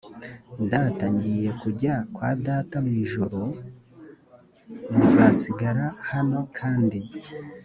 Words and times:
data 0.71 1.03
ngiye 1.13 1.49
kujya 1.61 1.93
kwa 2.15 2.29
data 2.47 2.75
mu 2.85 2.91
ijuru 3.03 3.39
muzasigara 4.93 5.85
hano 6.11 6.39
kandi 6.57 6.99